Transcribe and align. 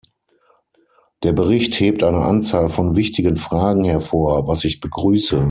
Der 1.21 1.31
Bericht 1.31 1.79
hebt 1.79 2.01
eine 2.01 2.21
Anzahl 2.21 2.69
von 2.69 2.95
wichtigen 2.95 3.35
Fragen 3.35 3.83
hervor, 3.83 4.47
was 4.47 4.65
ich 4.65 4.79
begrüße. 4.79 5.39